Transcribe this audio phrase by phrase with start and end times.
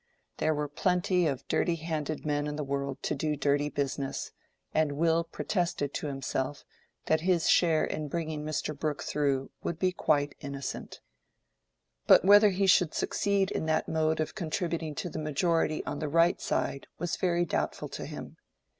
[0.37, 4.31] There were plenty of dirty handed men in the world to do dirty business;
[4.73, 6.65] and Will protested to himself
[7.05, 8.75] that his share in bringing Mr.
[8.75, 11.01] Brooke through would be quite innocent.
[12.07, 16.09] But whether he should succeed in that mode of contributing to the majority on the
[16.09, 18.37] right side was very doubtful to him.